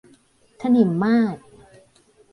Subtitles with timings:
[0.61, 1.37] ถนิมมาศ